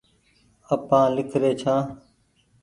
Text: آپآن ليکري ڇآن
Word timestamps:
آپآن 0.75 1.07
ليکري 1.15 1.51
ڇآن 1.61 1.83